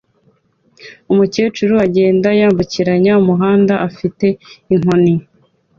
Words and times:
Umukecuru 1.11 1.73
agenda 1.85 2.27
yambukiranya 2.39 3.11
umuhanda 3.21 3.73
afite 3.87 4.27
inkoni 4.73 5.15